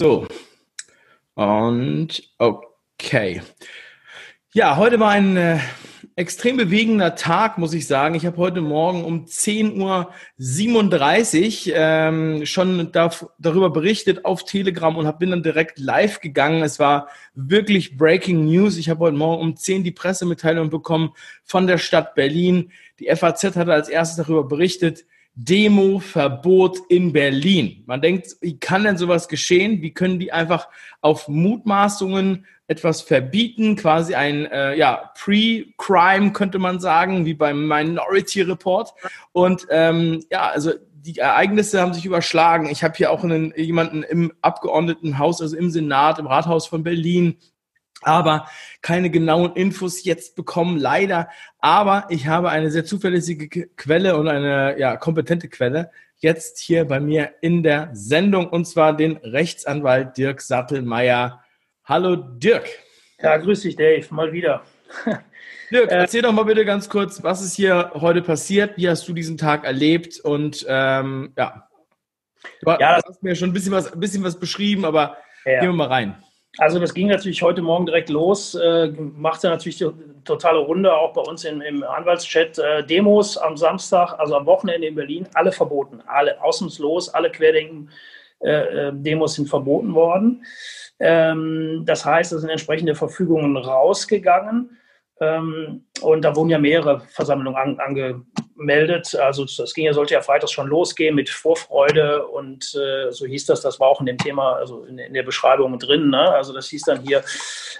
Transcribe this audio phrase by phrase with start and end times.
[0.00, 0.26] So.
[1.34, 3.42] Und okay.
[4.54, 5.58] Ja, heute war ein äh,
[6.16, 8.14] extrem bewegender Tag, muss ich sagen.
[8.14, 15.06] Ich habe heute Morgen um 10.37 Uhr ähm, schon da, darüber berichtet auf Telegram und
[15.06, 16.62] hab, bin dann direkt live gegangen.
[16.62, 18.78] Es war wirklich Breaking News.
[18.78, 21.10] Ich habe heute Morgen um 10 die Pressemitteilung bekommen
[21.44, 22.72] von der Stadt Berlin.
[23.00, 27.84] Die FAZ hatte als erstes darüber berichtet, Demo-Verbot in Berlin.
[27.86, 29.80] Man denkt, wie kann denn sowas geschehen?
[29.82, 30.68] Wie können die einfach
[31.00, 38.42] auf Mutmaßungen etwas verbieten, quasi ein äh, ja, Pre-Crime könnte man sagen, wie beim Minority
[38.42, 38.94] Report.
[39.32, 42.68] Und ähm, ja, also die Ereignisse haben sich überschlagen.
[42.70, 47.38] Ich habe hier auch einen, jemanden im Abgeordnetenhaus, also im Senat, im Rathaus von Berlin,
[48.02, 48.46] aber
[48.82, 51.28] keine genauen Infos jetzt bekommen, leider.
[51.58, 55.90] Aber ich habe eine sehr zuverlässige Quelle und eine ja, kompetente Quelle
[56.20, 61.42] jetzt hier bei mir in der Sendung und zwar den Rechtsanwalt Dirk Sattelmeier.
[61.84, 62.68] Hallo Dirk.
[63.22, 64.62] Ja, grüß dich Dave, mal wieder.
[65.70, 68.76] Dirk, äh, erzähl doch mal bitte ganz kurz, was ist hier heute passiert?
[68.76, 70.20] Wie hast du diesen Tag erlebt?
[70.20, 71.68] Und ähm, ja,
[72.60, 75.60] du ja, hast mir schon ein bisschen was, ein bisschen was beschrieben, aber ja.
[75.60, 76.22] gehen wir mal rein.
[76.58, 79.88] Also das ging natürlich heute Morgen direkt los, äh, machte natürlich die
[80.24, 82.58] totale Runde, auch bei uns im, im Anwaltschat.
[82.58, 87.90] Äh, Demos am Samstag, also am Wochenende in Berlin, alle verboten, alle ausnahmslos, alle Querdenken-Demos
[88.40, 90.44] äh, äh sind verboten worden.
[90.98, 94.76] Ähm, das heißt, es sind entsprechende Verfügungen rausgegangen.
[95.20, 99.14] Ähm, und da wurden ja mehrere Versammlungen an, angemeldet.
[99.14, 103.44] Also das ging ja, sollte ja freitags schon losgehen mit Vorfreude und äh, so hieß
[103.44, 106.08] das, das war auch in dem Thema, also in, in der Beschreibung drin.
[106.08, 106.32] Ne?
[106.32, 107.22] Also das hieß dann hier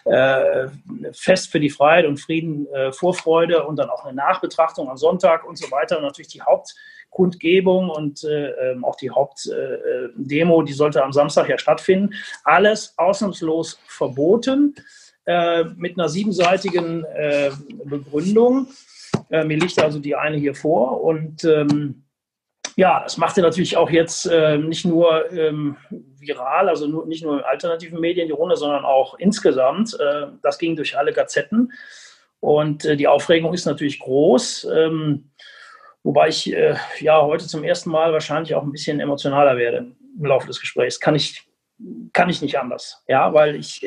[0.04, 0.68] äh,
[1.12, 5.48] Fest für die Freiheit und Frieden, äh, Vorfreude und dann auch eine Nachbetrachtung am Sonntag
[5.48, 5.96] und so weiter.
[5.96, 11.48] Und natürlich die Hauptkundgebung und äh, ähm, auch die Hauptdemo, äh, die sollte am Samstag
[11.48, 12.14] ja stattfinden.
[12.44, 14.74] Alles ausnahmslos verboten.
[15.30, 17.52] Äh, mit einer siebenseitigen äh,
[17.84, 18.66] Begründung.
[19.30, 21.04] Äh, mir liegt also die eine hier vor.
[21.04, 22.02] Und ähm,
[22.74, 25.76] ja, das machte natürlich auch jetzt äh, nicht nur ähm,
[26.18, 29.96] viral, also nur, nicht nur in alternativen Medien die Runde, sondern auch insgesamt.
[30.00, 31.72] Äh, das ging durch alle Gazetten.
[32.40, 34.66] Und die Aufregung ist natürlich groß.
[34.74, 35.30] Ähm,
[36.02, 40.48] wobei ich ja heute zum ersten Mal wahrscheinlich auch ein bisschen emotionaler werde im Laufe
[40.48, 40.98] des Gesprächs.
[40.98, 41.46] Kann ich,
[42.14, 43.04] kann ich nicht anders.
[43.06, 43.84] Ja, weil ich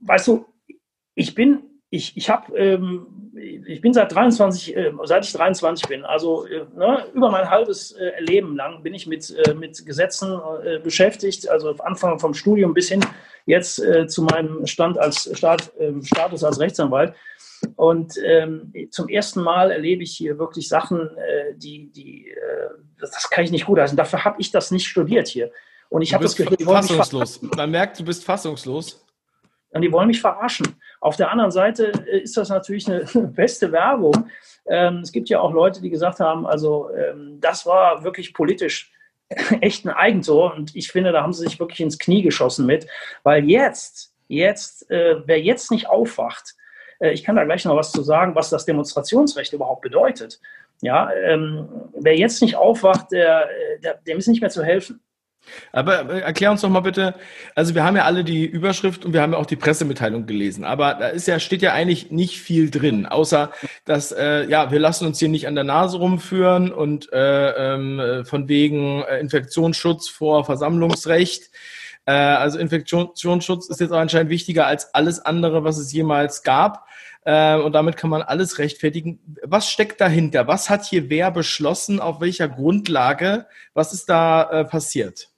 [0.00, 0.46] weißt du,
[1.14, 3.32] ich bin, ich, ich habe, ähm,
[3.66, 7.92] ich bin seit 23, äh, seit ich 23 bin, also äh, ne, über mein halbes
[7.92, 12.74] äh, Leben lang bin ich mit, äh, mit Gesetzen äh, beschäftigt, also Anfang vom Studium
[12.74, 13.04] bis hin
[13.46, 17.14] jetzt äh, zu meinem Stand als Staat, ähm, Status als Rechtsanwalt.
[17.76, 21.10] Und ähm, zum ersten Mal erlebe ich hier wirklich Sachen,
[21.56, 22.32] die, die
[22.98, 23.98] das kann ich nicht gut heißen.
[23.98, 25.50] Dafür habe ich das nicht studiert hier.
[25.90, 27.42] Und ich habe das Gefühl, fassungslos.
[27.42, 29.04] Man merkt, du bist fassungslos.
[29.72, 30.66] Und die wollen mich verarschen.
[31.00, 33.04] Auf der anderen Seite äh, ist das natürlich eine
[33.34, 34.28] beste Werbung.
[34.66, 38.92] Ähm, es gibt ja auch Leute, die gesagt haben, also ähm, das war wirklich politisch
[39.60, 40.54] echt ein Eigentor.
[40.54, 42.86] Und ich finde, da haben sie sich wirklich ins Knie geschossen mit.
[43.22, 46.54] Weil jetzt, jetzt, äh, wer jetzt nicht aufwacht,
[47.00, 50.40] äh, ich kann da gleich noch was zu sagen, was das Demonstrationsrecht überhaupt bedeutet.
[50.82, 53.48] Ja, ähm, wer jetzt nicht aufwacht, der,
[53.82, 55.00] der, dem ist nicht mehr zu helfen.
[55.72, 57.14] Aber äh, erklär uns doch mal bitte,
[57.54, 60.64] also wir haben ja alle die Überschrift und wir haben ja auch die Pressemitteilung gelesen,
[60.64, 63.50] aber da ist ja, steht ja eigentlich nicht viel drin, außer
[63.84, 68.24] dass, äh, ja, wir lassen uns hier nicht an der Nase rumführen und äh, ähm,
[68.24, 71.50] von wegen äh, Infektionsschutz vor Versammlungsrecht.
[72.06, 76.86] Äh, also Infektionsschutz ist jetzt anscheinend wichtiger als alles andere, was es jemals gab.
[77.24, 79.20] Äh, und damit kann man alles rechtfertigen.
[79.42, 80.46] Was steckt dahinter?
[80.46, 82.00] Was hat hier wer beschlossen?
[82.00, 83.46] Auf welcher Grundlage?
[83.74, 85.28] Was ist da äh, passiert?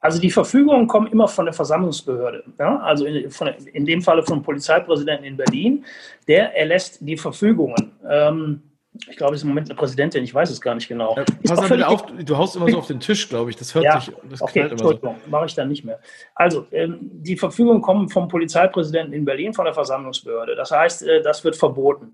[0.00, 2.44] Also die Verfügungen kommen immer von der Versammlungsbehörde.
[2.58, 2.78] Ja?
[2.80, 5.86] Also in, von, in, dem Falle vom Polizeipräsidenten in Berlin.
[6.28, 7.92] Der erlässt die Verfügungen.
[8.06, 8.62] Ähm,
[9.08, 11.16] ich glaube, es ist im Moment eine Präsidentin, ich weiß es gar nicht genau.
[11.16, 13.56] Ja, pass auf, auf, du haust immer so auf den Tisch, glaube ich.
[13.56, 14.14] Das hört ja, sich.
[14.30, 15.30] Das okay, Entschuldigung, so.
[15.30, 15.98] mache ich dann nicht mehr.
[16.34, 20.54] Also, ähm, die Verfügungen kommen vom Polizeipräsidenten in Berlin, von der Versammlungsbehörde.
[20.54, 22.12] Das heißt, äh, das wird verboten.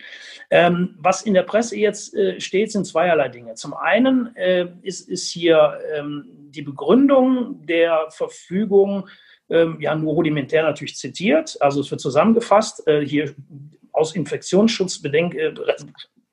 [0.49, 3.55] Ähm, was in der Presse jetzt äh, steht, sind zweierlei Dinge.
[3.55, 9.07] Zum einen äh, ist, ist hier ähm, die Begründung der Verfügung
[9.51, 11.61] ähm, ja nur rudimentär natürlich zitiert.
[11.61, 13.35] Also es wird zusammengefasst, äh, hier
[13.93, 15.55] aus Infektionsschutzbedenken äh,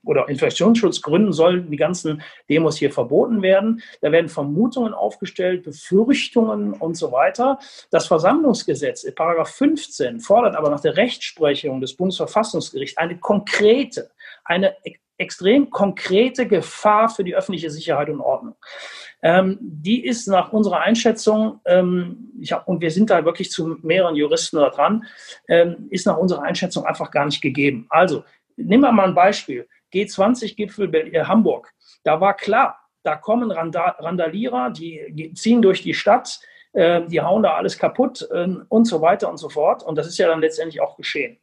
[0.07, 3.81] oder Infektionsschutzgründen sollen die ganzen Demos hier verboten werden.
[4.01, 7.59] Da werden Vermutungen aufgestellt, Befürchtungen und so weiter.
[7.91, 14.11] Das Versammlungsgesetz, Paragraph 15, fordert aber nach der Rechtsprechung des Bundesverfassungsgerichts eine konkrete,
[14.43, 14.75] eine
[15.17, 18.55] extrem konkrete Gefahr für die öffentliche Sicherheit und Ordnung.
[19.21, 24.15] Ähm, die ist nach unserer Einschätzung, ähm, hab, und wir sind da wirklich zu mehreren
[24.15, 25.05] Juristen da dran,
[25.47, 27.87] ähm, ist nach unserer Einschätzung einfach gar nicht gegeben.
[27.89, 28.23] Also,
[28.57, 29.67] nehmen wir mal ein Beispiel.
[30.05, 31.73] G20-Gipfel äh, Hamburg.
[32.03, 36.39] Da war klar, da kommen Randalierer, die ziehen durch die Stadt,
[36.73, 39.83] äh, die hauen da alles kaputt äh, und so weiter und so fort.
[39.83, 41.39] Und das ist ja dann letztendlich auch geschehen.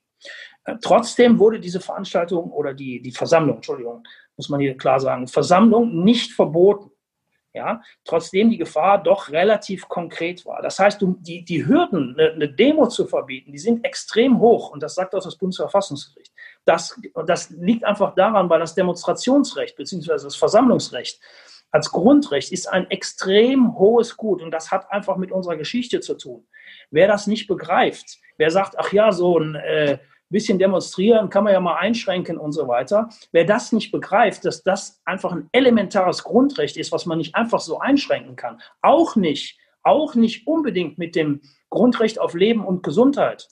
[0.65, 4.05] Äh, trotzdem wurde diese Veranstaltung oder die, die Versammlung, Entschuldigung,
[4.37, 6.91] muss man hier klar sagen, Versammlung nicht verboten.
[7.57, 10.61] Ja, trotzdem die Gefahr doch relativ konkret war.
[10.61, 14.83] Das heißt, die, die Hürden, eine, eine Demo zu verbieten, die sind extrem hoch und
[14.83, 16.34] das sagt auch das Bundesverfassungsgericht.
[16.65, 20.13] Das, das liegt einfach daran, weil das Demonstrationsrecht bzw.
[20.13, 21.21] das Versammlungsrecht
[21.75, 26.15] als Grundrecht ist ein extrem hohes Gut und das hat einfach mit unserer Geschichte zu
[26.15, 26.47] tun.
[26.93, 29.99] Wer das nicht begreift, wer sagt, ach ja, so ein äh,
[30.31, 34.63] bisschen demonstrieren kann man ja mal einschränken und so weiter, wer das nicht begreift, dass
[34.63, 39.59] das einfach ein elementares Grundrecht ist, was man nicht einfach so einschränken kann, auch nicht,
[39.83, 41.41] auch nicht unbedingt mit dem
[41.71, 43.49] Grundrecht auf Leben und Gesundheit.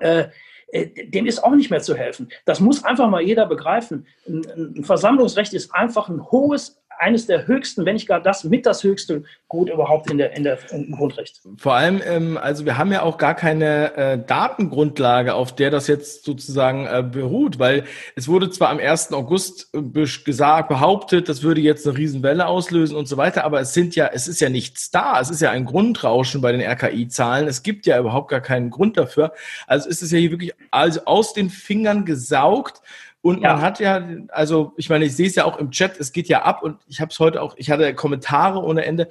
[0.00, 0.28] Äh,
[0.74, 2.28] dem ist auch nicht mehr zu helfen.
[2.44, 4.06] Das muss einfach mal jeder begreifen.
[4.26, 8.82] Ein, Versammlungsrecht ist einfach ein hohes eines der höchsten, wenn nicht gar das mit das
[8.82, 11.40] höchste Gut überhaupt in der, in der im Grundrecht.
[11.58, 15.86] Vor allem, ähm, also wir haben ja auch gar keine äh, Datengrundlage, auf der das
[15.86, 17.84] jetzt sozusagen äh, beruht, weil
[18.16, 19.12] es wurde zwar am 1.
[19.12, 19.80] August äh,
[20.24, 24.10] gesagt, behauptet, das würde jetzt eine Riesenwelle auslösen und so weiter, aber es sind ja,
[24.12, 25.20] es ist ja nichts da.
[25.20, 27.46] Es ist ja ein Grundrauschen bei den RKI-Zahlen.
[27.46, 29.32] Es gibt ja überhaupt gar keinen Grund dafür.
[29.66, 32.80] Also ist es ja hier wirklich also aus den Fingern gesaugt.
[33.24, 33.54] Und ja.
[33.54, 36.28] man hat ja, also ich meine, ich sehe es ja auch im Chat, es geht
[36.28, 39.08] ja ab und ich habe es heute auch, ich hatte Kommentare ohne Ende,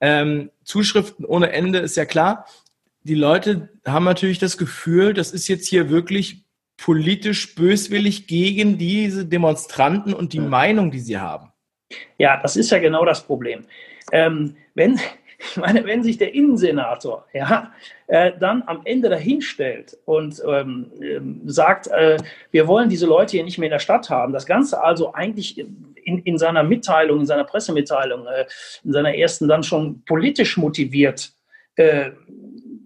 [0.00, 2.46] ähm, Zuschriften ohne Ende, ist ja klar.
[3.02, 6.44] Die Leute haben natürlich das Gefühl, das ist jetzt hier wirklich
[6.76, 10.38] politisch böswillig gegen diese Demonstranten und die.
[10.38, 11.50] Meinung, die sie haben.
[12.16, 13.64] Ja, das ist ja genau das Problem.
[14.12, 15.00] Ähm, wenn,
[15.38, 17.72] ich meine, wenn sich der Innensenator ja,
[18.08, 22.18] äh, dann am Ende dahinstellt und ähm, ähm, sagt, äh,
[22.50, 25.58] wir wollen diese Leute hier nicht mehr in der Stadt haben, das Ganze also eigentlich
[25.58, 28.46] in, in seiner Mitteilung, in seiner Pressemitteilung, äh,
[28.82, 31.32] in seiner ersten dann schon politisch motiviert
[31.78, 32.10] äh,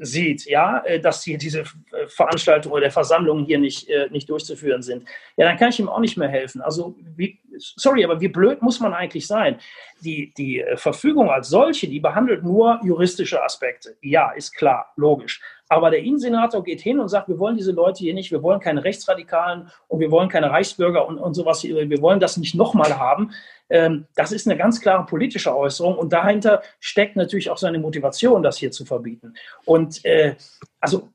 [0.01, 5.05] sieht, ja, äh, dass hier diese äh, Veranstaltungen oder Versammlungen hier nicht, nicht durchzuführen sind,
[5.37, 6.61] ja, dann kann ich ihm auch nicht mehr helfen.
[6.61, 9.59] Also, wie, sorry, aber wie blöd muss man eigentlich sein?
[10.01, 13.97] Die, die Verfügung als solche, die behandelt nur juristische Aspekte.
[14.03, 15.41] Ja, ist klar, logisch.
[15.69, 18.61] Aber der Innensenator geht hin und sagt, wir wollen diese Leute hier nicht, wir wollen
[18.61, 22.99] keine Rechtsradikalen und wir wollen keine Reichsbürger und, und sowas, wir wollen das nicht nochmal
[22.99, 23.33] haben.
[23.71, 28.43] Ähm, das ist eine ganz klare politische Äußerung und dahinter steckt natürlich auch seine Motivation,
[28.43, 29.35] das hier zu verbieten.
[29.65, 30.35] Und äh,
[30.83, 31.09] also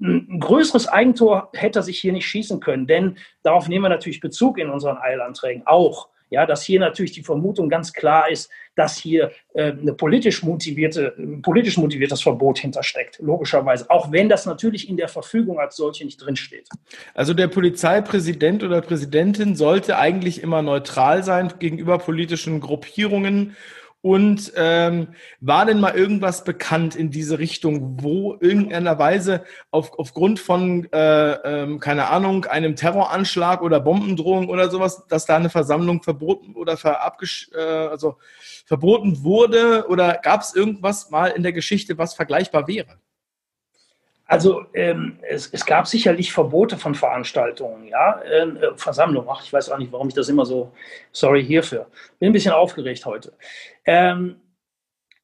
[0.00, 4.20] ein größeres Eigentor hätte er sich hier nicht schießen können, denn darauf nehmen wir natürlich
[4.20, 6.08] Bezug in unseren Eilanträgen auch.
[6.32, 11.12] Ja, dass hier natürlich die Vermutung ganz klar ist, dass hier äh, eine politisch motivierte,
[11.42, 16.24] politisch motiviertes Verbot hintersteckt, logischerweise, auch wenn das natürlich in der Verfügung als solche nicht
[16.24, 16.68] drinsteht.
[17.14, 23.56] Also der Polizeipräsident oder Präsidentin sollte eigentlich immer neutral sein gegenüber politischen Gruppierungen
[24.02, 25.08] und ähm,
[25.40, 31.32] war denn mal irgendwas bekannt in diese Richtung, wo irgendeiner Weise auf, aufgrund von, äh,
[31.32, 36.76] ähm, keine Ahnung, einem Terroranschlag oder Bombendrohung oder sowas, dass da eine Versammlung verboten oder
[36.76, 38.16] verabgesch äh, also
[38.64, 39.86] verboten wurde?
[39.88, 42.98] Oder gab es irgendwas mal in der Geschichte, was vergleichbar wäre?
[44.30, 49.28] Also ähm, es, es, gab sicherlich Verbote von Veranstaltungen, ja, ähm, äh, Versammlungen.
[49.28, 50.70] Ach, ich weiß auch nicht, warum ich das immer so,
[51.10, 51.88] sorry hierfür.
[52.20, 53.32] Bin ein bisschen aufgeregt heute.
[53.84, 54.36] Ähm,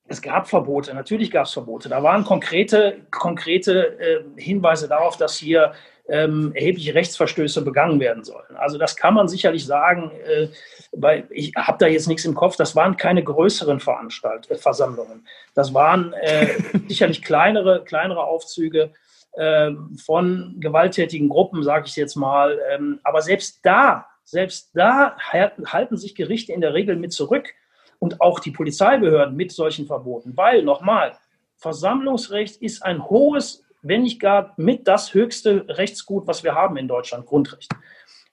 [0.09, 1.89] es gab Verbote, natürlich gab es Verbote.
[1.89, 5.73] Da waren konkrete, konkrete äh, Hinweise darauf, dass hier
[6.09, 8.57] ähm, erhebliche Rechtsverstöße begangen werden sollen.
[8.57, 10.49] Also das kann man sicherlich sagen, äh,
[10.93, 15.27] weil ich habe da jetzt nichts im Kopf, das waren keine größeren Veranstalt äh, Versammlungen.
[15.55, 16.49] Das waren äh,
[16.89, 18.93] sicherlich kleinere, kleinere Aufzüge
[19.33, 19.73] äh,
[20.05, 22.59] von gewalttätigen Gruppen, sage ich jetzt mal.
[22.71, 27.53] Ähm, aber selbst da, selbst da halten sich Gerichte in der Regel mit zurück
[27.99, 31.17] und auch die Polizeibehörden mit solchen Verboten, weil nochmal,
[31.59, 36.89] Versammlungsrecht ist ein hohes wenn nicht gar mit das höchste Rechtsgut, was wir haben in
[36.89, 37.73] Deutschland, Grundrecht.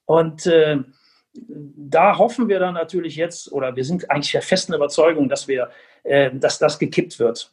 [0.05, 0.77] Und äh,
[1.33, 5.69] da hoffen wir dann natürlich jetzt, oder wir sind eigentlich der festen Überzeugung, dass wir,
[6.03, 7.51] äh, dass das gekippt wird.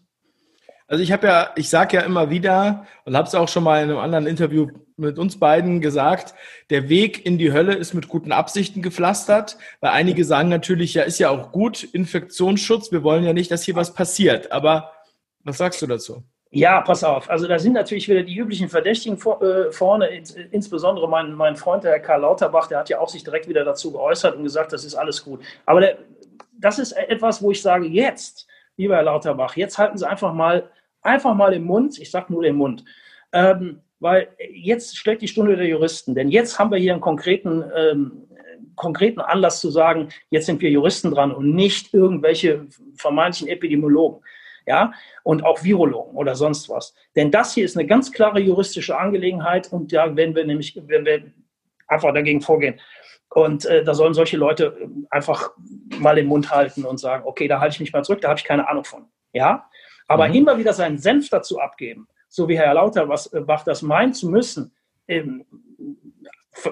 [0.86, 3.82] Also ich habe ja, ich sage ja immer wieder und habe es auch schon mal
[3.82, 4.66] in einem anderen Interview
[4.96, 6.34] mit uns beiden gesagt,
[6.68, 11.04] der Weg in die Hölle ist mit guten Absichten gepflastert, weil einige sagen natürlich, ja,
[11.04, 14.50] ist ja auch gut, Infektionsschutz, wir wollen ja nicht, dass hier was passiert.
[14.50, 14.92] Aber
[15.44, 16.24] was sagst du dazu?
[16.52, 17.30] Ja, pass auf.
[17.30, 21.54] Also da sind natürlich wieder die üblichen Verdächtigen vor, äh, vorne, ins, insbesondere mein, mein
[21.54, 24.42] Freund, der Herr Karl Lauterbach, der hat ja auch sich direkt wieder dazu geäußert und
[24.42, 25.40] gesagt, das ist alles gut.
[25.64, 25.98] Aber der,
[26.58, 30.68] das ist etwas, wo ich sage, jetzt, lieber Herr Lauterbach, jetzt halten Sie einfach mal,
[31.02, 32.84] einfach mal den Mund, ich sage nur den Mund.
[33.32, 36.16] Ähm, weil jetzt schlägt die Stunde der Juristen.
[36.16, 38.28] Denn jetzt haben wir hier einen konkreten, ähm,
[38.74, 42.66] konkreten Anlass zu sagen, jetzt sind wir Juristen dran und nicht irgendwelche
[42.96, 44.22] vermeintlichen Epidemiologen.
[44.66, 46.94] Ja, und auch Virologen oder sonst was.
[47.16, 51.04] Denn das hier ist eine ganz klare juristische Angelegenheit und da werden wir nämlich, wenn
[51.04, 51.22] wir
[51.88, 52.80] einfach dagegen vorgehen.
[53.30, 55.50] Und äh, da sollen solche Leute einfach
[55.98, 58.38] mal den Mund halten und sagen, okay, da halte ich mich mal zurück, da habe
[58.38, 59.06] ich keine Ahnung von.
[59.32, 59.68] Ja,
[60.08, 60.34] aber mhm.
[60.34, 64.72] immer wieder seinen Senf dazu abgeben so wie Herr Lauterbach das meint zu müssen,
[65.08, 65.44] ähm,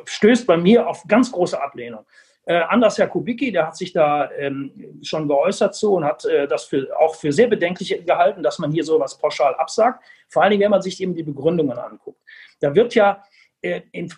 [0.04, 2.06] stößt bei mir auf ganz große Ablehnung.
[2.48, 6.64] Äh, Anders Jakubicki, der hat sich da ähm, schon geäußert zu und hat äh, das
[6.64, 10.02] für, auch für sehr bedenklich gehalten, dass man hier sowas pauschal absagt.
[10.28, 12.18] Vor allen Dingen, wenn man sich eben die Begründungen anguckt.
[12.60, 13.22] Da wird ja
[13.60, 14.10] äh, in,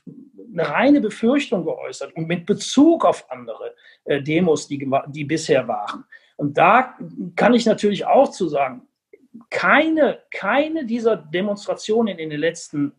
[0.52, 6.04] eine reine Befürchtung geäußert und mit Bezug auf andere äh, Demos, die, die bisher waren.
[6.37, 6.96] Und da
[7.34, 8.82] kann ich natürlich auch zu sagen,
[9.50, 12.92] keine, keine dieser Demonstrationen in den letzten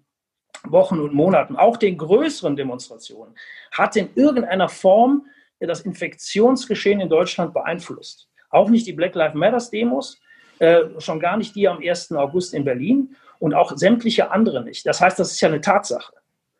[0.63, 3.35] Wochen und Monaten, auch den größeren Demonstrationen,
[3.71, 5.25] hat in irgendeiner Form
[5.59, 8.27] das Infektionsgeschehen in Deutschland beeinflusst.
[8.49, 10.19] Auch nicht die Black Lives Matter Demos,
[10.59, 12.11] äh, schon gar nicht die am 1.
[12.13, 14.85] August in Berlin und auch sämtliche andere nicht.
[14.85, 16.13] Das heißt, das ist ja eine Tatsache.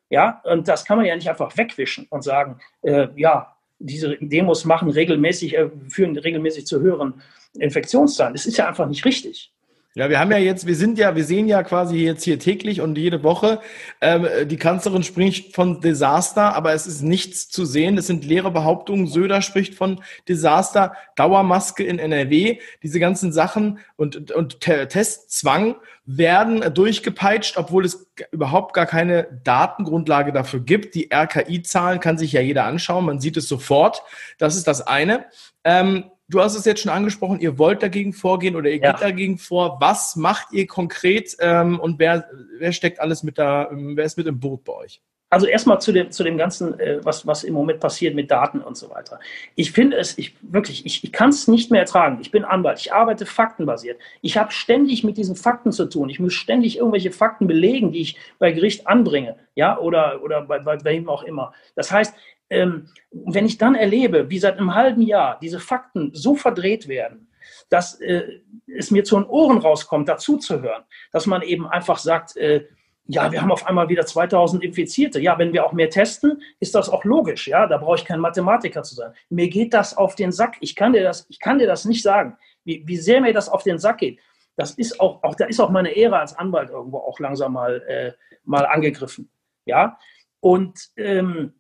[0.10, 4.66] Ja, und das kann man ja nicht einfach wegwischen und sagen, äh, ja, diese Demos
[4.66, 7.22] machen regelmäßig, äh, führen regelmäßig zu höheren
[7.58, 8.34] Infektionszahlen.
[8.34, 9.54] Das ist ja einfach nicht richtig.
[9.94, 12.80] Ja, wir haben ja jetzt, wir sind ja, wir sehen ja quasi jetzt hier täglich
[12.80, 13.60] und jede Woche,
[14.00, 17.98] ähm, die Kanzlerin spricht von Desaster, aber es ist nichts zu sehen.
[17.98, 19.08] Es sind leere Behauptungen.
[19.08, 27.58] Söder spricht von Desaster, Dauermaske in NRW, diese ganzen Sachen und, und Testzwang werden durchgepeitscht,
[27.58, 30.96] obwohl es überhaupt gar keine Datengrundlage dafür gibt.
[30.96, 34.04] Die RKI-Zahlen kann sich ja jeder anschauen, man sieht es sofort.
[34.38, 35.26] Das ist das eine.
[35.66, 38.92] Ähm, du hast es jetzt schon angesprochen, ihr wollt dagegen vorgehen oder ihr ja.
[38.92, 39.78] geht dagegen vor.
[39.80, 44.28] Was macht ihr konkret ähm, und wer, wer steckt alles mit da, wer ist mit
[44.28, 45.02] im Boot bei euch?
[45.30, 48.60] Also erstmal zu dem, zu dem Ganzen, äh, was, was im Moment passiert mit Daten
[48.60, 49.18] und so weiter.
[49.56, 52.20] Ich finde es, ich wirklich, ich, ich kann es nicht mehr ertragen.
[52.22, 53.98] Ich bin Anwalt, ich arbeite faktenbasiert.
[54.22, 56.10] Ich habe ständig mit diesen Fakten zu tun.
[56.10, 60.60] Ich muss ständig irgendwelche Fakten belegen, die ich bei Gericht anbringe, ja, oder, oder bei,
[60.60, 61.54] bei, bei wem auch immer.
[61.76, 62.14] Das heißt,
[62.52, 67.30] ähm, wenn ich dann erlebe, wie seit einem halben Jahr diese Fakten so verdreht werden,
[67.70, 71.98] dass äh, es mir zu den Ohren rauskommt, dazu zu hören, dass man eben einfach
[71.98, 72.68] sagt, äh,
[73.06, 75.20] ja, wir haben auf einmal wieder 2000 Infizierte.
[75.20, 77.48] Ja, wenn wir auch mehr testen, ist das auch logisch.
[77.48, 79.14] Ja, da brauche ich kein Mathematiker zu sein.
[79.30, 80.58] Mir geht das auf den Sack.
[80.60, 83.50] Ich kann dir das, ich kann dir das nicht sagen, wie, wie sehr mir das
[83.50, 84.20] auf den Sack geht.
[84.56, 87.82] Das ist auch, auch da ist auch meine Ehre als Anwalt irgendwo auch langsam mal,
[87.88, 88.12] äh,
[88.44, 89.30] mal angegriffen.
[89.66, 89.98] Ja,
[90.42, 91.54] und ähm,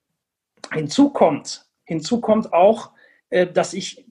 [0.73, 2.91] Hinzu kommt, hinzu kommt auch,
[3.29, 4.05] äh, dass ich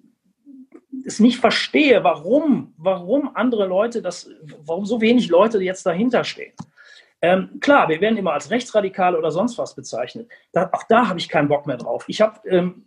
[1.05, 4.31] es nicht verstehe, warum, warum andere Leute das,
[4.65, 6.53] warum so wenig Leute jetzt dahinter stehen.
[7.23, 10.31] Ähm, klar, wir werden immer als rechtsradikal oder sonst was bezeichnet.
[10.53, 12.05] Da, auch da habe ich keinen Bock mehr drauf.
[12.07, 12.87] Ich habe, ähm,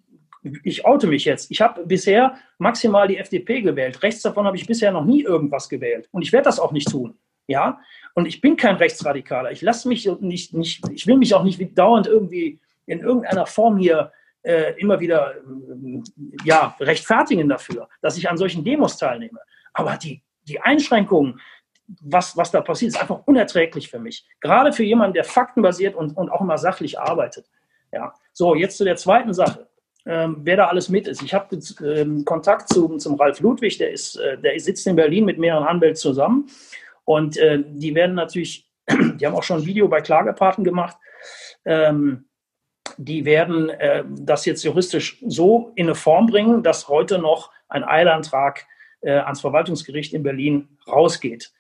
[0.64, 1.52] ich oute mich jetzt.
[1.52, 4.02] Ich habe bisher maximal die FDP gewählt.
[4.02, 6.10] Rechts davon habe ich bisher noch nie irgendwas gewählt.
[6.12, 7.16] Und ich werde das auch nicht tun.
[7.46, 7.82] Ja,
[8.16, 9.52] und ich bin kein Rechtsradikaler.
[9.52, 13.78] Ich lasse mich nicht, nicht, ich will mich auch nicht dauernd irgendwie in irgendeiner Form
[13.78, 14.12] hier
[14.44, 16.02] äh, immer wieder äh,
[16.44, 19.40] ja, rechtfertigen dafür, dass ich an solchen Demos teilnehme.
[19.74, 21.40] Aber die, die Einschränkungen,
[22.02, 24.26] was, was da passiert, ist einfach unerträglich für mich.
[24.42, 27.50] Gerade für jemanden, der faktenbasiert und, und auch immer sachlich arbeitet.
[27.92, 28.14] Ja.
[28.34, 29.68] So, jetzt zu der zweiten Sache.
[30.06, 31.22] Ähm, wer da alles mit ist.
[31.22, 35.24] Ich habe ähm, Kontakt zu, zum Ralf Ludwig, der, ist, äh, der sitzt in Berlin
[35.24, 36.50] mit mehreren Anwälten zusammen.
[37.06, 40.98] Und äh, die werden natürlich, die haben auch schon ein Video bei Klagepaten gemacht.
[41.64, 42.26] Ähm,
[42.98, 47.84] die werden äh, das jetzt juristisch so in eine Form bringen, dass heute noch ein
[47.84, 48.66] Eilantrag
[49.02, 51.52] äh, ans Verwaltungsgericht in Berlin rausgeht.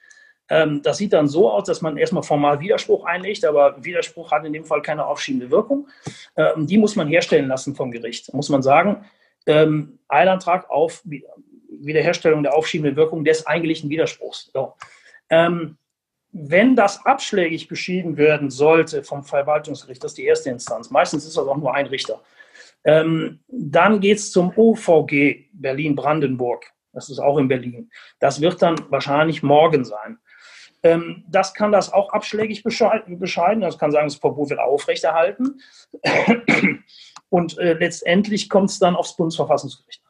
[0.50, 4.46] Ähm, das sieht dann so aus, dass man erstmal formal Widerspruch einlegt, aber Widerspruch hat
[4.46, 5.88] in dem Fall keine aufschiebende Wirkung.
[6.36, 8.34] Ähm, die muss man herstellen lassen vom Gericht.
[8.34, 9.06] Muss man sagen,
[9.46, 14.51] ähm, Eilantrag auf Wiederherstellung der aufschiebenden Wirkung des eigentlichen Widerspruchs.
[14.53, 14.74] So.
[15.30, 15.77] Ähm,
[16.34, 21.38] wenn das abschlägig beschieden werden sollte vom Verwaltungsgericht, das ist die erste Instanz, meistens ist
[21.38, 22.22] das auch nur ein Richter,
[22.84, 26.66] ähm, dann geht es zum OVG Berlin-Brandenburg.
[26.92, 27.90] Das ist auch in Berlin.
[28.20, 30.20] Das wird dann wahrscheinlich morgen sein.
[30.84, 33.62] Ähm, das kann das auch abschlägig bescheiden.
[33.62, 35.62] Das kann sagen, das Verbot wird aufrechterhalten.
[37.30, 40.04] Und äh, letztendlich kommt es dann aufs Bundesverfassungsgericht.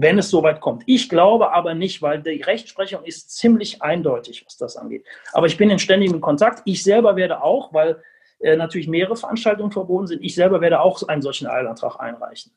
[0.00, 0.82] Wenn es soweit kommt.
[0.86, 5.04] Ich glaube aber nicht, weil die Rechtsprechung ist ziemlich eindeutig, was das angeht.
[5.32, 6.62] Aber ich bin in ständigem Kontakt.
[6.64, 8.02] Ich selber werde auch, weil
[8.40, 12.52] äh, natürlich mehrere Veranstaltungen verboten sind, ich selber werde auch einen solchen Eilantrag einreichen.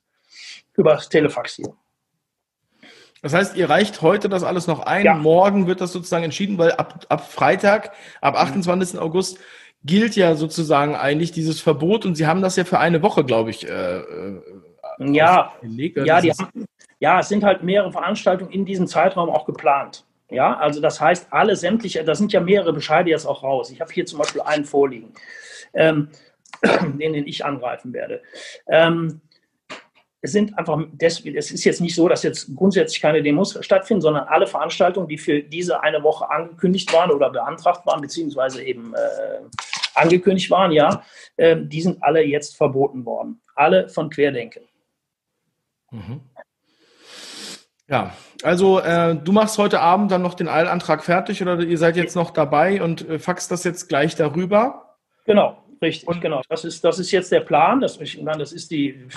[0.75, 1.73] Über Telefax hier.
[3.21, 5.05] Das heißt, ihr reicht heute das alles noch ein.
[5.05, 5.15] Ja.
[5.15, 8.93] Morgen wird das sozusagen entschieden, weil ab, ab Freitag, ab 28.
[8.93, 8.99] Mhm.
[8.99, 9.39] August
[9.85, 13.49] gilt ja sozusagen eigentlich dieses Verbot und Sie haben das ja für eine Woche, glaube
[13.49, 14.41] ich, äh, äh
[14.99, 16.65] ja, ja, die haben,
[17.03, 20.05] ja, es sind halt mehrere Veranstaltungen in diesem Zeitraum auch geplant.
[20.29, 23.71] Ja, also das heißt, alle sämtliche, da sind ja mehrere Bescheide jetzt auch raus.
[23.71, 25.13] Ich habe hier zum Beispiel einen vorliegen,
[25.73, 26.07] ähm,
[26.63, 28.21] den, den ich angreifen werde.
[28.69, 29.19] Ähm,
[30.21, 33.99] es sind einfach, deswegen, es ist jetzt nicht so, dass jetzt grundsätzlich keine Demos stattfinden,
[33.99, 38.93] sondern alle Veranstaltungen, die für diese eine Woche angekündigt waren oder beantragt waren, beziehungsweise eben
[38.93, 39.41] äh,
[39.93, 41.03] angekündigt waren, ja,
[41.35, 43.41] äh, die sind alle jetzt verboten worden.
[43.55, 44.63] Alle von Querdenken.
[45.91, 46.21] Mhm.
[47.89, 48.13] Ja,
[48.43, 52.15] also äh, du machst heute Abend dann noch den Eilantrag fertig oder ihr seid jetzt
[52.15, 54.95] noch dabei und äh, faxt das jetzt gleich darüber?
[55.25, 56.41] Genau, richtig, und genau.
[56.47, 59.07] Das ist, das ist jetzt der Plan, das, ich meine, das, ist die,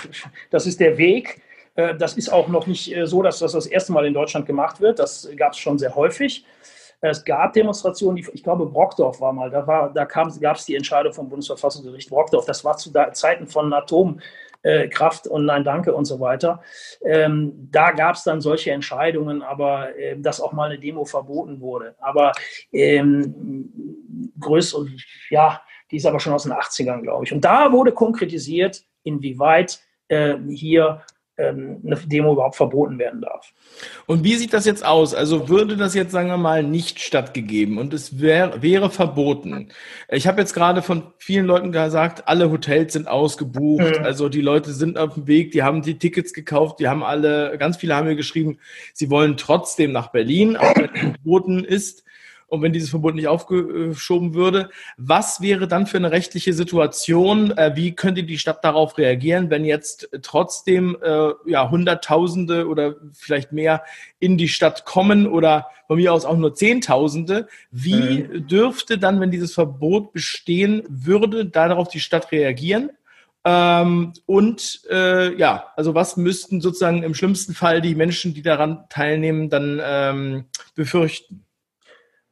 [0.49, 1.41] das ist der Weg.
[1.75, 4.45] Äh, das ist auch noch nicht äh, so, dass das das erste Mal in Deutschland
[4.45, 4.99] gemacht wird.
[4.99, 6.45] Das gab es schon sehr häufig.
[6.99, 10.75] Es gab Demonstrationen, die, ich glaube, Brockdorf war mal, da, war, da gab es die
[10.75, 12.45] Entscheidung vom Bundesverfassungsgericht Brockdorf.
[12.45, 14.19] Das war zu Zeiten von Atom
[14.67, 16.61] äh, Kraft und Nein Danke und so weiter.
[17.01, 21.61] Ähm, da gab es dann solche Entscheidungen, aber äh, dass auch mal eine Demo verboten
[21.61, 21.95] wurde.
[21.99, 22.33] Aber
[22.73, 23.71] ähm,
[24.39, 24.87] größere,
[25.29, 27.31] ja, die ist aber schon aus den 80ern, glaube ich.
[27.31, 31.01] Und da wurde konkretisiert, inwieweit äh, hier
[31.37, 33.53] eine Demo überhaupt verboten werden darf.
[34.07, 35.13] Und wie sieht das jetzt aus?
[35.13, 39.69] Also würde das jetzt, sagen wir mal, nicht stattgegeben und es wär, wäre verboten.
[40.09, 44.05] Ich habe jetzt gerade von vielen Leuten gesagt, alle Hotels sind ausgebucht, mhm.
[44.05, 47.55] also die Leute sind auf dem Weg, die haben die Tickets gekauft, die haben alle,
[47.59, 48.57] ganz viele haben mir geschrieben,
[48.93, 52.03] sie wollen trotzdem nach Berlin, auch wenn es verboten ist
[52.47, 54.69] und wenn dieses Verbot nicht aufgeschoben würde.
[54.97, 57.51] Was wäre dann für eine rechtliche Situation?
[57.51, 63.51] Äh, wie könnte die Stadt darauf reagieren, wenn jetzt trotzdem äh, ja, Hunderttausende oder vielleicht
[63.51, 63.83] mehr
[64.19, 67.47] in die Stadt kommen oder von mir aus auch nur Zehntausende?
[67.71, 68.47] Wie mhm.
[68.47, 72.91] dürfte dann, wenn dieses Verbot bestehen würde, darauf die Stadt reagieren?
[73.43, 78.85] Ähm, und äh, ja, also was müssten sozusagen im schlimmsten Fall die Menschen, die daran
[78.89, 81.46] teilnehmen, dann ähm, befürchten?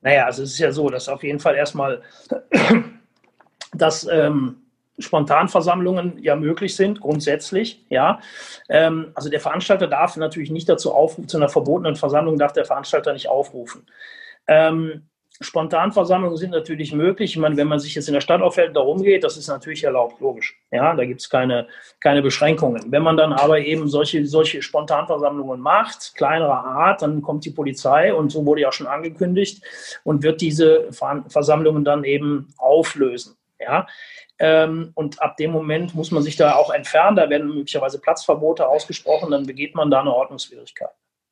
[0.06, 2.04] Naja, also es ist ja so, dass auf jeden Fall erstmal,
[3.74, 4.62] dass ähm,
[5.00, 8.20] Spontanversammlungen ja möglich sind, grundsätzlich, ja.
[8.70, 12.66] Ähm, also der Veranstalter darf natürlich nicht dazu aufrufen, zu einer verbotenen Versammlung darf der
[12.66, 13.88] Veranstalter nicht aufrufen.
[14.48, 15.10] Ähm,
[15.42, 17.32] Spontanversammlungen sind natürlich möglich.
[17.32, 19.84] Ich meine, wenn man sich jetzt in der Stadt aufhält, darum geht, das ist natürlich
[19.84, 20.58] erlaubt, logisch.
[20.72, 21.68] Ja, da gibt es keine,
[22.00, 22.92] keine Beschränkungen.
[22.92, 28.14] Wenn man dann aber eben solche, solche Spontanversammlungen macht, kleinerer Art, dann kommt die Polizei
[28.14, 29.64] und so wurde ja schon angekündigt
[30.04, 33.38] und wird diese Versammlungen dann eben auflösen.
[33.60, 33.88] Ja,
[34.38, 37.16] ähm, und ab dem Moment muss man sich da auch entfernen.
[37.16, 40.90] Da werden möglicherweise Platzverbote ausgesprochen, dann begeht man da eine Ordnungswidrigkeit.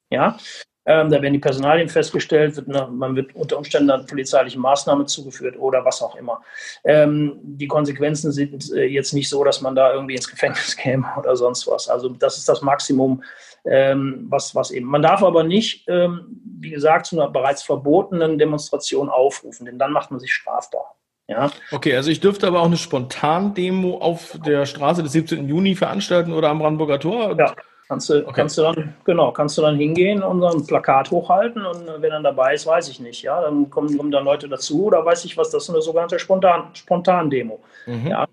[0.10, 0.38] Ja,
[0.86, 5.08] ähm, da werden die Personalien festgestellt, wird eine, man wird unter Umständen dann polizeiliche Maßnahmen
[5.08, 6.42] zugeführt oder was auch immer.
[6.84, 11.08] Ähm, die Konsequenzen sind äh, jetzt nicht so, dass man da irgendwie ins Gefängnis käme
[11.18, 11.88] oder sonst was.
[11.88, 13.24] Also das ist das Maximum,
[13.66, 14.88] ähm, was, was eben.
[14.88, 19.94] Man darf aber nicht, ähm, wie gesagt, zu einer bereits verbotenen Demonstration aufrufen, denn dann
[19.94, 20.96] macht man sich strafbar.
[21.28, 21.50] Ja.
[21.72, 25.48] Okay, also ich dürfte aber auch eine Spontan-Demo auf der Straße des 17.
[25.48, 27.38] Juni veranstalten oder am Brandenburger Tor.
[27.40, 27.56] Ja.
[27.94, 28.32] Kannst du, okay.
[28.34, 32.24] kannst du dann, genau, kannst du dann hingehen und ein Plakat hochhalten und wer dann
[32.24, 33.22] dabei ist, weiß ich nicht.
[33.22, 36.18] Ja, dann kommen, kommen dann Leute dazu oder weiß ich was, das ist eine sogenannte
[36.18, 37.60] Spontan, Spontan-Demo.
[37.86, 38.08] Mhm.
[38.08, 38.26] Ja.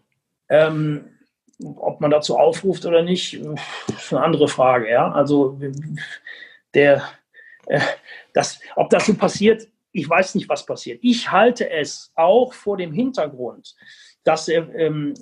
[0.49, 1.05] Ähm,
[1.77, 4.91] ob man dazu aufruft oder nicht, ist eine andere Frage.
[4.91, 5.61] Ja, also
[6.73, 7.03] der,
[7.67, 7.81] äh,
[8.33, 11.01] das, ob das so passiert, ich weiß nicht, was passiert.
[11.03, 13.77] Ich halte es auch vor dem Hintergrund,
[14.25, 15.13] dass er, ähm,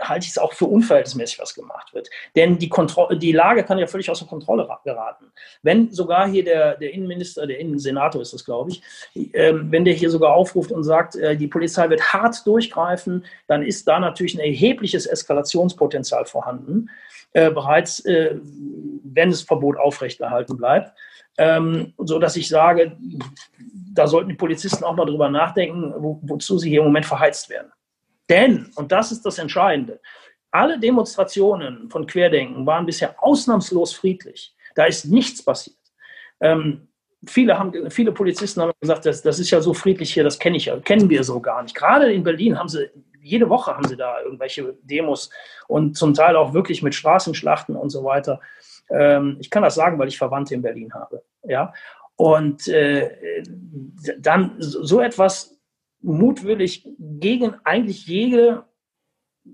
[0.00, 2.10] halte ich es auch für unverhältnismäßig, was gemacht wird.
[2.36, 5.32] Denn die, Kontro die Lage kann ja völlig außer Kontrolle geraten.
[5.62, 8.82] Wenn sogar hier der, der Innenminister, der Innensenator ist das, glaube ich,
[9.34, 13.62] ähm, wenn der hier sogar aufruft und sagt, äh, die Polizei wird hart durchgreifen, dann
[13.62, 16.90] ist da natürlich ein erhebliches Eskalationspotenzial vorhanden,
[17.32, 18.36] äh, bereits äh,
[19.04, 20.92] wenn das Verbot aufrechterhalten bleibt.
[21.36, 22.96] Ähm, so dass ich sage,
[23.92, 27.50] da sollten die Polizisten auch mal drüber nachdenken, wo, wozu sie hier im Moment verheizt
[27.50, 27.72] werden.
[28.28, 30.00] Denn, und das ist das Entscheidende,
[30.50, 34.54] alle Demonstrationen von Querdenken waren bisher ausnahmslos friedlich.
[34.74, 35.76] Da ist nichts passiert.
[36.40, 36.88] Ähm,
[37.26, 40.56] viele, haben, viele Polizisten haben gesagt, das, das ist ja so friedlich hier, das kenne
[40.56, 41.74] ich ja, kennen wir so gar nicht.
[41.74, 42.88] Gerade in Berlin haben sie
[43.24, 45.30] jede Woche haben sie da irgendwelche Demos
[45.66, 48.40] und zum Teil auch wirklich mit Straßenschlachten und so weiter.
[48.90, 51.22] Ähm, ich kann das sagen, weil ich Verwandte in Berlin habe.
[51.42, 51.72] Ja,
[52.16, 53.42] und äh,
[54.18, 55.53] dann so etwas
[56.04, 58.64] mutwillig gegen eigentlich jede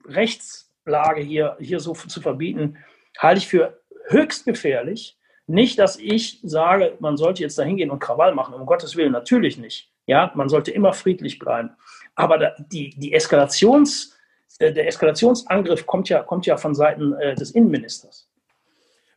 [0.05, 2.77] Rechtslage hier, hier so zu verbieten,
[3.19, 5.17] halte ich für höchst gefährlich.
[5.47, 9.13] Nicht, dass ich sage, man sollte jetzt da hingehen und Krawall machen, um Gottes Willen,
[9.13, 9.93] natürlich nicht.
[10.07, 11.71] Ja, man sollte immer friedlich bleiben.
[12.15, 14.17] Aber die, die Eskalations,
[14.59, 18.30] äh, der Eskalationsangriff kommt ja, kommt ja von Seiten äh, des Innenministers.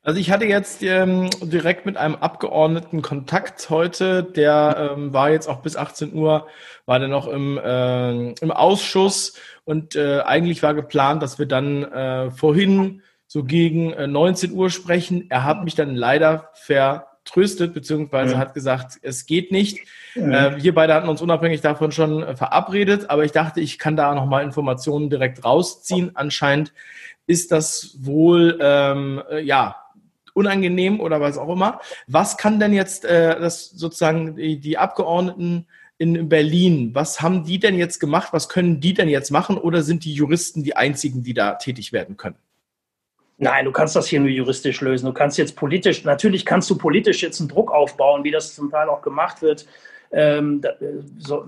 [0.06, 5.48] Also ich hatte jetzt ähm, direkt mit einem Abgeordneten Kontakt heute, der ähm, war jetzt
[5.48, 6.48] auch bis 18 Uhr,
[6.86, 11.84] war der noch im, äh, im Ausschuss und äh, eigentlich war geplant, dass wir dann
[11.86, 15.28] äh, vorhin so gegen äh, 19 Uhr sprechen.
[15.30, 18.40] Er hat mich dann leider vertröstet, beziehungsweise ja.
[18.40, 19.88] hat gesagt, es geht nicht.
[20.16, 20.48] Ja.
[20.48, 23.96] Äh, wir beide hatten uns unabhängig davon schon äh, verabredet, aber ich dachte, ich kann
[23.96, 26.12] da nochmal Informationen direkt rausziehen.
[26.16, 26.74] Anscheinend
[27.26, 29.78] ist das wohl, ähm, äh, ja,
[30.34, 31.80] unangenehm oder was auch immer.
[32.08, 35.68] Was kann denn jetzt äh, das sozusagen die, die Abgeordneten
[35.98, 38.34] in Berlin, was haben die denn jetzt gemacht?
[38.34, 39.58] Was können die denn jetzt machen?
[39.58, 42.36] Oder sind die Juristen die einzigen, die da tätig werden können?
[43.38, 45.06] Nein, du kannst das hier nur juristisch lösen.
[45.06, 48.70] Du kannst jetzt politisch, natürlich kannst du politisch jetzt einen Druck aufbauen, wie das zum
[48.70, 49.66] Teil auch gemacht wird.
[50.14, 51.46] Ähm, da, äh, so,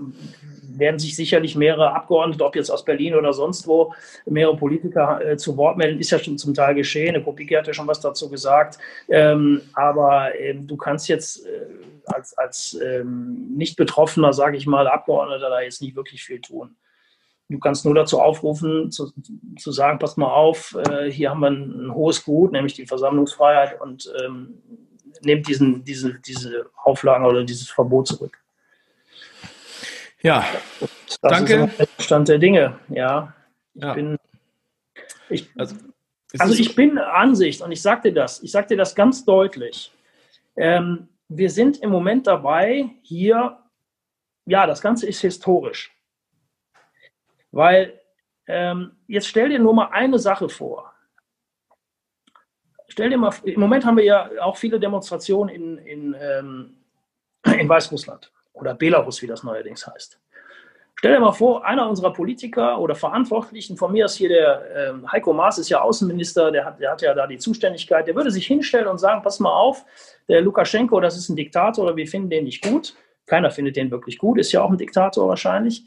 [0.78, 3.94] werden sich sicherlich mehrere Abgeordnete, ob jetzt aus Berlin oder sonst wo,
[4.26, 6.00] mehrere Politiker äh, zu Wort melden.
[6.00, 7.14] Ist ja schon zum Teil geschehen.
[7.14, 8.78] Der Kubicki hat ja schon was dazu gesagt.
[9.10, 11.68] Ähm, aber ähm, du kannst jetzt äh,
[12.06, 16.76] als, als ähm, nicht Betroffener, sage ich mal, Abgeordneter da jetzt nicht wirklich viel tun.
[17.48, 19.12] Du kannst nur dazu aufrufen, zu,
[19.60, 22.88] zu sagen, pass mal auf, äh, hier haben wir ein, ein, hohes Gut, nämlich die
[22.88, 24.56] Versammlungsfreiheit und ähm,
[25.22, 28.45] nehmt diesen, diese, diese Auflagen oder dieses Verbot zurück.
[30.22, 30.46] Ja,
[30.80, 31.70] das danke.
[31.78, 33.34] Ist Stand der Dinge, ja.
[33.74, 33.94] Ich ja.
[33.94, 34.18] bin,
[35.30, 35.76] ich, also,
[36.40, 39.92] also ich bin Ansicht, und ich sagte das, ich sagte das ganz deutlich.
[40.56, 43.60] Ähm, wir sind im Moment dabei, hier,
[44.46, 45.92] ja, das Ganze ist historisch.
[47.52, 48.00] Weil
[48.48, 50.94] ähm, jetzt stell dir nur mal eine Sache vor.
[52.88, 56.78] Stell dir mal, im Moment haben wir ja auch viele Demonstrationen in, in, ähm,
[57.60, 60.20] in Weißrussland oder Belarus, wie das neuerdings heißt.
[60.98, 65.08] Stell dir mal vor, einer unserer Politiker oder Verantwortlichen, von mir ist hier der äh,
[65.12, 68.32] Heiko Maas, ist ja Außenminister, der hat, der hat ja da die Zuständigkeit, der würde
[68.32, 69.86] sich hinstellen und sagen, pass mal auf,
[70.30, 72.96] der Lukaschenko, das ist ein Diktator oder wir finden den nicht gut.
[73.28, 75.84] Keiner findet den wirklich gut, ist ja auch ein Diktator wahrscheinlich.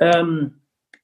[0.00, 0.60] Ähm,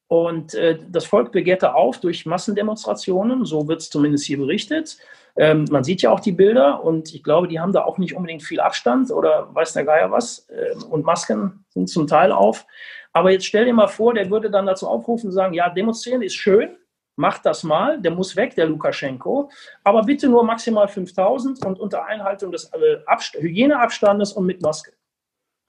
[0.09, 4.99] und äh, das Volk begehrte auf durch Massendemonstrationen, so wird es zumindest hier berichtet.
[5.37, 8.15] Ähm, man sieht ja auch die Bilder und ich glaube, die haben da auch nicht
[8.15, 10.47] unbedingt viel Abstand oder weiß der Geier was.
[10.51, 12.67] Äh, und Masken sind zum Teil auf.
[13.13, 16.23] Aber jetzt stell dir mal vor, der würde dann dazu aufrufen und sagen, ja, demonstrieren
[16.23, 16.77] ist schön,
[17.17, 19.51] macht das mal, der muss weg, der Lukaschenko,
[19.85, 22.99] aber bitte nur maximal 5000 und unter Einhaltung des äh,
[23.39, 24.93] Hygieneabstandes und mit Maske.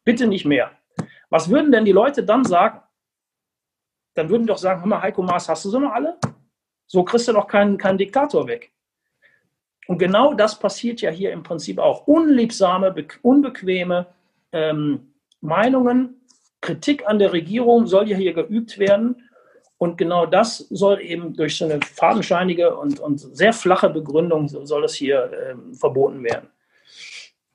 [0.03, 0.71] Bitte nicht mehr.
[1.29, 2.81] Was würden denn die Leute dann sagen?
[4.15, 6.17] Dann würden die doch sagen, hör mal, Heiko Maas, hast du sie noch alle?
[6.87, 8.71] So kriegst du doch keinen, keinen Diktator weg.
[9.87, 12.07] Und genau das passiert ja hier im Prinzip auch.
[12.07, 14.07] Unliebsame, unbequeme
[14.51, 16.21] ähm, Meinungen,
[16.61, 19.29] Kritik an der Regierung soll ja hier geübt werden.
[19.77, 24.81] Und genau das soll eben durch so eine fadenscheinige und, und sehr flache Begründung soll
[24.81, 26.49] das hier ähm, verboten werden.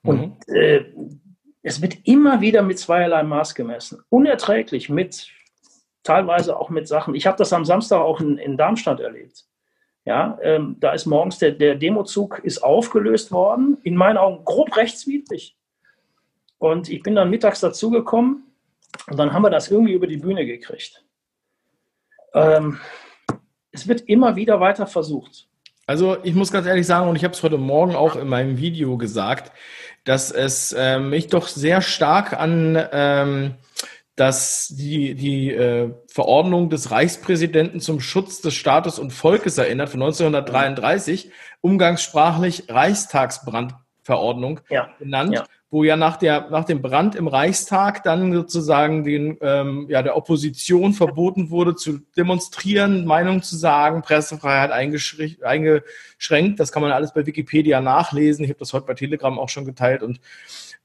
[0.03, 0.55] Und mhm.
[0.55, 0.83] äh,
[1.63, 4.01] es wird immer wieder mit zweierlei Maß gemessen.
[4.09, 5.27] Unerträglich mit,
[6.03, 7.15] teilweise auch mit Sachen.
[7.15, 9.45] Ich habe das am Samstag auch in, in Darmstadt erlebt.
[10.03, 14.75] Ja, ähm, da ist morgens der, der Demozug ist aufgelöst worden, in meinen Augen grob
[14.75, 15.55] rechtswidrig.
[16.57, 18.43] Und ich bin dann mittags dazugekommen
[19.09, 21.03] und dann haben wir das irgendwie über die Bühne gekriegt.
[22.33, 22.79] Ähm,
[23.71, 25.47] es wird immer wieder weiter versucht.
[25.87, 28.57] Also ich muss ganz ehrlich sagen, und ich habe es heute Morgen auch in meinem
[28.57, 29.51] Video gesagt,
[30.03, 33.55] dass es äh, mich doch sehr stark an ähm,
[34.15, 40.01] dass die, die äh, Verordnung des Reichspräsidenten zum Schutz des Staates und Volkes erinnert von
[40.01, 44.89] 1933, umgangssprachlich Reichstagsbrandverordnung ja.
[44.99, 45.45] genannt, ja.
[45.69, 50.17] wo ja nach, der, nach dem Brand im Reichstag dann sozusagen den, ähm, ja, der
[50.17, 56.59] Opposition verboten wurde, zu demonstrieren, Meinung zu sagen, Pressefreiheit eingeschränkt.
[56.59, 58.43] Das kann man alles bei Wikipedia nachlesen.
[58.43, 60.19] Ich habe das heute bei Telegram auch schon geteilt und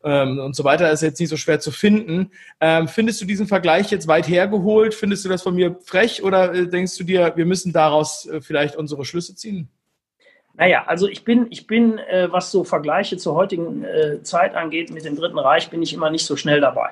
[0.06, 2.30] ähm, und so weiter, ist jetzt nicht so schwer zu finden.
[2.60, 4.94] Ähm, findest du diesen Vergleich jetzt weit hergeholt?
[4.94, 8.40] Findest du das von mir frech oder äh, denkst du dir, wir müssen daraus äh,
[8.40, 9.68] vielleicht unsere Schlüsse ziehen?
[10.54, 14.90] Naja, also ich bin, ich bin, äh, was so Vergleiche zur heutigen äh, Zeit angeht
[14.90, 16.90] mit dem Dritten Reich, bin ich immer nicht so schnell dabei.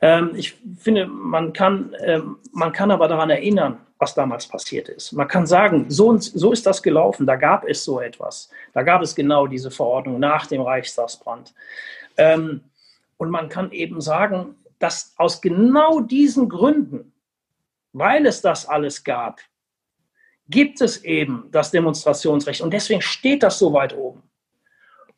[0.00, 5.12] Ähm, ich finde, man kann, ähm, man kann aber daran erinnern, was damals passiert ist.
[5.12, 8.50] Man kann sagen, so, so ist das gelaufen, da gab es so etwas.
[8.74, 11.54] Da gab es genau diese Verordnung nach dem Reichstagsbrand.
[12.16, 12.62] Ähm,
[13.16, 17.12] und man kann eben sagen, dass aus genau diesen Gründen,
[17.92, 19.40] weil es das alles gab,
[20.48, 22.60] gibt es eben das Demonstrationsrecht.
[22.60, 24.22] Und deswegen steht das so weit oben.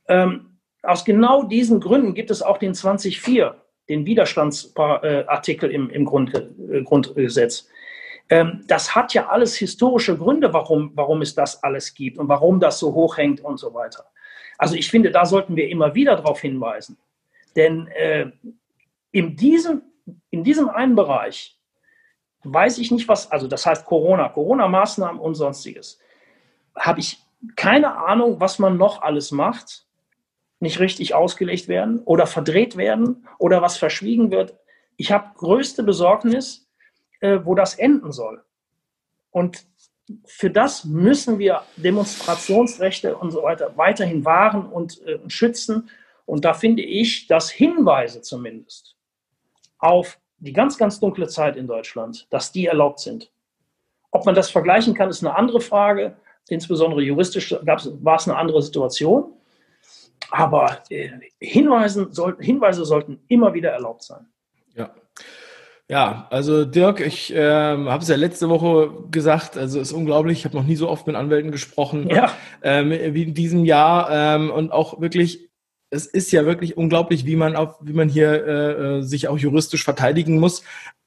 [0.08, 3.54] Ähm, aus genau diesen Gründen gibt es auch den 20.4,
[3.88, 7.68] den Widerstandsartikel im, im Grund, äh, Grundgesetz.
[8.30, 12.60] Ähm, das hat ja alles historische Gründe, warum, warum es das alles gibt und warum
[12.60, 14.04] das so hoch hängt und so weiter.
[14.58, 16.98] Also ich finde, da sollten wir immer wieder darauf hinweisen.
[17.56, 18.30] Denn äh,
[19.12, 19.82] in, diesem,
[20.30, 21.56] in diesem einen Bereich
[22.42, 26.00] weiß ich nicht, was, also das heißt Corona, Corona-Maßnahmen und sonstiges,
[26.76, 27.18] habe ich
[27.56, 29.86] keine Ahnung, was man noch alles macht,
[30.60, 34.56] nicht richtig ausgelegt werden oder verdreht werden oder was verschwiegen wird.
[34.96, 36.68] Ich habe größte Besorgnis,
[37.20, 38.42] äh, wo das enden soll.
[39.30, 39.66] Und
[40.24, 45.90] für das müssen wir Demonstrationsrechte und so weiter weiterhin wahren und äh, schützen.
[46.26, 48.96] Und da finde ich, dass Hinweise zumindest
[49.78, 53.30] auf die ganz, ganz dunkle Zeit in Deutschland, dass die erlaubt sind.
[54.10, 56.16] Ob man das vergleichen kann, ist eine andere Frage.
[56.48, 59.32] Insbesondere juristisch war es eine andere Situation.
[60.30, 64.26] Aber äh, Hinweisen soll, Hinweise sollten immer wieder erlaubt sein.
[64.74, 64.94] Ja.
[65.90, 70.40] Ja, also Dirk, ich äh, habe es ja letzte Woche gesagt, also es ist unglaublich,
[70.40, 72.30] ich habe noch nie so oft mit Anwälten gesprochen ja.
[72.62, 75.48] ähm, wie in diesem Jahr ähm, und auch wirklich,
[75.88, 79.38] es ist ja wirklich unglaublich, wie man auf, wie man hier äh, äh sich auch
[79.38, 80.62] juristisch verteidigen muss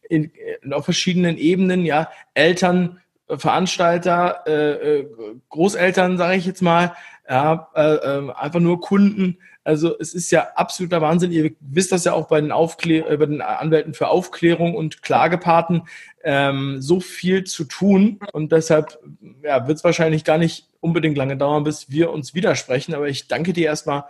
[0.10, 0.32] in,
[0.64, 5.08] in auf verschiedenen Ebenen, ja, Eltern, Veranstalter, äh, äh
[5.50, 6.96] Großeltern, sage ich jetzt mal,
[7.32, 9.38] ja, äh, äh, einfach nur Kunden.
[9.64, 11.32] Also es ist ja absoluter Wahnsinn.
[11.32, 15.02] Ihr wisst das ja auch bei den, Aufklär äh, bei den Anwälten für Aufklärung und
[15.02, 15.84] Klagepaten,
[16.26, 18.20] ähm, so viel zu tun.
[18.34, 19.00] Und deshalb
[19.44, 22.94] ja, wird es wahrscheinlich gar nicht unbedingt lange dauern, bis wir uns widersprechen.
[22.94, 24.04] Aber ich danke dir erstmal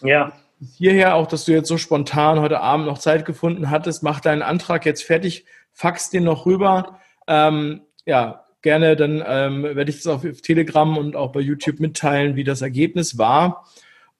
[0.00, 0.30] ja.
[0.76, 4.04] hierher, auch dass du jetzt so spontan heute Abend noch Zeit gefunden hattest.
[4.04, 7.00] Mach deinen Antrag jetzt fertig, fax den noch rüber.
[7.26, 12.36] Ähm, ja, gerne, dann ähm, werde ich das auf Telegram und auch bei YouTube mitteilen,
[12.36, 13.64] wie das Ergebnis war.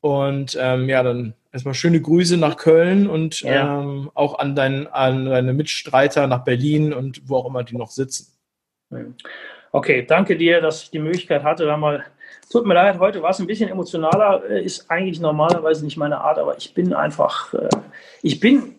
[0.00, 3.82] Und ähm, ja, dann erstmal schöne Grüße nach Köln und ja.
[3.82, 7.90] ähm, auch an, dein, an deine Mitstreiter nach Berlin und wo auch immer die noch
[7.90, 8.32] sitzen.
[9.70, 12.04] Okay, danke dir, dass ich die Möglichkeit hatte, da mal.
[12.50, 16.22] Tut mir leid, heute war es ein bisschen emotionaler, äh, ist eigentlich normalerweise nicht meine
[16.22, 17.68] Art, aber ich bin einfach, äh,
[18.22, 18.76] ich bin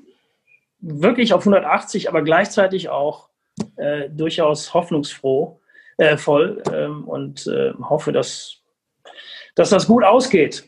[0.79, 3.29] wirklich auf 180, aber gleichzeitig auch
[3.75, 5.58] äh, durchaus hoffnungsfroh,
[5.99, 8.55] äh, voll ähm, und äh, hoffe, dass,
[9.55, 10.63] dass das gut ausgeht.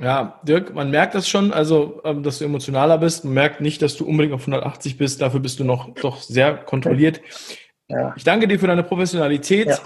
[0.00, 3.24] Ja, Dirk, man merkt das schon, also ähm, dass du emotionaler bist.
[3.24, 5.20] Man merkt nicht, dass du unbedingt auf 180 bist.
[5.22, 7.20] Dafür bist du noch doch sehr kontrolliert.
[7.88, 8.14] Ja.
[8.16, 9.68] Ich danke dir für deine Professionalität.
[9.68, 9.80] Ja.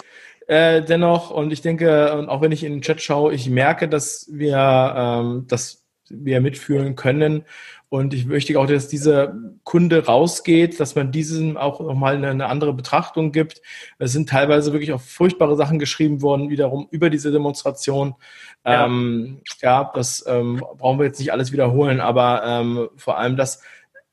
[0.46, 3.88] Äh, dennoch, und ich denke, und auch wenn ich in den Chat schaue, ich merke,
[3.88, 7.44] dass wir, ähm, dass wir mitfühlen können
[7.90, 12.46] und ich möchte auch, dass dieser Kunde rausgeht, dass man diesem auch nochmal eine, eine
[12.46, 13.62] andere Betrachtung gibt.
[13.98, 18.14] Es sind teilweise wirklich auch furchtbare Sachen geschrieben worden, wiederum über diese Demonstration.
[18.64, 23.36] Ja, ähm, ja das ähm, brauchen wir jetzt nicht alles wiederholen, aber ähm, vor allem
[23.36, 23.60] das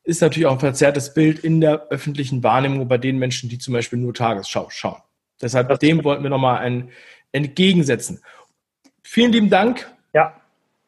[0.03, 3.75] ist natürlich auch ein verzerrtes Bild in der öffentlichen Wahrnehmung bei den Menschen, die zum
[3.75, 5.03] Beispiel nur Tagesschau schauen.
[5.39, 6.89] Deshalb dem wollten wir nochmal ein
[7.31, 8.21] entgegensetzen.
[9.03, 9.87] Vielen lieben Dank.
[10.13, 10.33] Ja.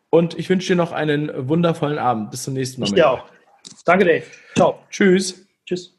[0.09, 2.31] Und ich wünsche dir noch einen wundervollen Abend.
[2.31, 2.87] Bis zum nächsten Mal.
[2.87, 3.25] Ich dir auch.
[3.85, 4.25] Danke, Dave.
[4.55, 4.79] Ciao.
[4.89, 5.47] Tschüss.
[5.65, 5.98] Tschüss.